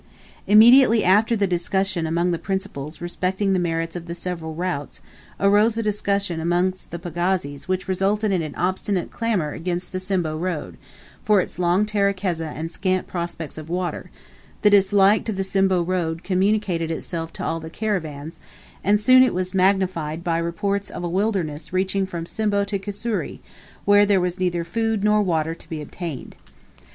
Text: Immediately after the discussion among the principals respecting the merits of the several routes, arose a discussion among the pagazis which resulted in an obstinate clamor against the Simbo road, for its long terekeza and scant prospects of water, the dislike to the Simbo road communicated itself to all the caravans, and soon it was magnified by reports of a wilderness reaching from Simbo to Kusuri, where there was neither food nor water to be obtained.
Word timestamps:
Immediately 0.47 1.03
after 1.03 1.35
the 1.35 1.45
discussion 1.45 2.07
among 2.07 2.31
the 2.31 2.39
principals 2.39 3.01
respecting 3.01 3.53
the 3.53 3.59
merits 3.59 3.95
of 3.95 4.07
the 4.07 4.15
several 4.15 4.55
routes, 4.55 5.03
arose 5.39 5.77
a 5.77 5.83
discussion 5.83 6.39
among 6.39 6.73
the 6.89 6.97
pagazis 6.97 7.67
which 7.67 7.87
resulted 7.87 8.31
in 8.31 8.41
an 8.41 8.55
obstinate 8.55 9.11
clamor 9.11 9.51
against 9.51 9.91
the 9.91 9.99
Simbo 9.99 10.35
road, 10.35 10.75
for 11.23 11.39
its 11.39 11.59
long 11.59 11.85
terekeza 11.85 12.47
and 12.55 12.71
scant 12.71 13.05
prospects 13.05 13.59
of 13.59 13.69
water, 13.69 14.09
the 14.63 14.71
dislike 14.71 15.23
to 15.25 15.31
the 15.31 15.43
Simbo 15.43 15.83
road 15.87 16.23
communicated 16.23 16.89
itself 16.89 17.31
to 17.33 17.43
all 17.45 17.59
the 17.59 17.69
caravans, 17.69 18.39
and 18.83 18.99
soon 18.99 19.21
it 19.21 19.35
was 19.35 19.53
magnified 19.53 20.23
by 20.23 20.39
reports 20.39 20.89
of 20.89 21.03
a 21.03 21.07
wilderness 21.09 21.71
reaching 21.71 22.07
from 22.07 22.25
Simbo 22.25 22.63
to 22.65 22.79
Kusuri, 22.79 23.39
where 23.85 24.07
there 24.07 24.19
was 24.19 24.39
neither 24.39 24.63
food 24.63 25.03
nor 25.03 25.21
water 25.21 25.53
to 25.53 25.69
be 25.69 25.79
obtained. 25.79 26.37